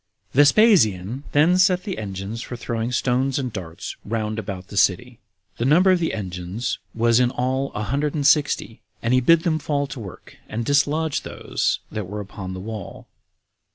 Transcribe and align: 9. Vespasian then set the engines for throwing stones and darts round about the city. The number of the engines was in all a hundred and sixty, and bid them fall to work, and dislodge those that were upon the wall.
9. 0.33 0.41
Vespasian 0.41 1.23
then 1.31 1.59
set 1.59 1.83
the 1.83 1.99
engines 1.99 2.41
for 2.41 2.55
throwing 2.57 2.91
stones 2.91 3.37
and 3.37 3.53
darts 3.53 3.95
round 4.03 4.39
about 4.39 4.69
the 4.69 4.75
city. 4.75 5.19
The 5.57 5.65
number 5.65 5.91
of 5.91 5.99
the 5.99 6.15
engines 6.15 6.79
was 6.95 7.19
in 7.19 7.29
all 7.29 7.71
a 7.73 7.83
hundred 7.83 8.15
and 8.15 8.25
sixty, 8.25 8.81
and 9.03 9.23
bid 9.23 9.41
them 9.43 9.59
fall 9.59 9.85
to 9.85 9.99
work, 9.99 10.37
and 10.49 10.65
dislodge 10.65 11.21
those 11.21 11.81
that 11.91 12.07
were 12.07 12.19
upon 12.19 12.55
the 12.55 12.59
wall. 12.59 13.05